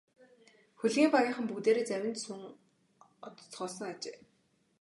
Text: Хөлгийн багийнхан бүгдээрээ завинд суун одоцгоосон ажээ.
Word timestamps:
Хөлгийн 0.79 1.09
багийнхан 1.13 1.45
бүгдээрээ 1.47 1.85
завинд 1.89 2.17
суун 2.23 2.41
одоцгоосон 3.27 3.85
ажээ. 3.93 4.17